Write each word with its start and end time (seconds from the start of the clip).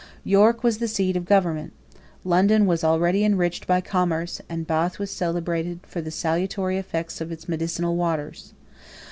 York 0.23 0.63
was 0.63 0.79
the 0.79 0.87
seat 0.87 1.15
of 1.15 1.25
government; 1.25 1.73
London 2.23 2.65
was 2.65 2.83
already 2.83 3.23
enriched 3.23 3.67
by 3.67 3.81
commerce; 3.81 4.41
and 4.49 4.65
Bath 4.65 4.97
was 4.97 5.11
celebrated 5.11 5.79
for 5.83 6.01
the 6.01 6.09
salutary 6.09 6.79
effects 6.79 7.21
of 7.21 7.31
its 7.31 7.47
medicinal 7.47 7.95
waters. 7.95 8.53